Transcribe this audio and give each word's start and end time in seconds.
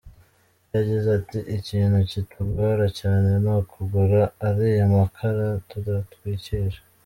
Yagize 0.75 1.07
ati 1.19 1.39
“Ikintu 1.57 1.97
kitugora 2.11 2.85
cyane 2.99 3.29
ni 3.43 3.49
ukugura 3.59 4.21
ariya 4.47 4.85
makara 4.93 5.47
dutwikisha. 5.85 6.81